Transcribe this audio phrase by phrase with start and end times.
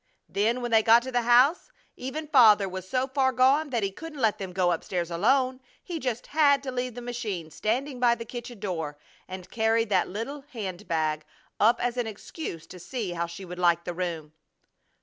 [0.27, 3.91] Then, when they got to the house even Father was so far gone that he
[3.91, 5.61] couldn't let them go up stairs alone.
[5.83, 10.09] He just had to leave the machine standing by the kitchen door and carry that
[10.09, 11.23] little hand bag
[11.59, 14.33] up as an excuse to see how she would like the room.